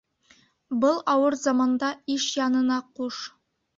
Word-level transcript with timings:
Был 0.85 0.95
ауыр 1.13 1.37
заманда 1.43 1.91
иш 2.15 2.25
янына 2.41 2.83
ҡуш. 3.01 3.21